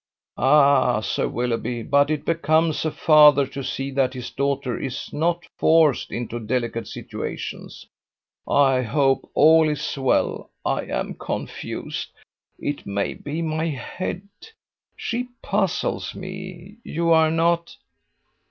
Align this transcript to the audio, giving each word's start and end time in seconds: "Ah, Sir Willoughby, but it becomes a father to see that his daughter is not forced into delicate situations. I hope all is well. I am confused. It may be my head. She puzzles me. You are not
"Ah, 0.39 0.99
Sir 1.01 1.27
Willoughby, 1.27 1.83
but 1.83 2.09
it 2.09 2.25
becomes 2.25 2.85
a 2.85 2.91
father 2.91 3.45
to 3.45 3.63
see 3.63 3.91
that 3.91 4.15
his 4.15 4.31
daughter 4.31 4.75
is 4.75 5.13
not 5.13 5.45
forced 5.59 6.11
into 6.11 6.39
delicate 6.39 6.87
situations. 6.87 7.85
I 8.47 8.81
hope 8.81 9.29
all 9.35 9.69
is 9.69 9.95
well. 9.99 10.49
I 10.65 10.85
am 10.85 11.13
confused. 11.13 12.09
It 12.57 12.87
may 12.87 13.13
be 13.13 13.43
my 13.43 13.67
head. 13.67 14.23
She 14.95 15.27
puzzles 15.43 16.15
me. 16.15 16.77
You 16.83 17.11
are 17.11 17.29
not 17.29 17.75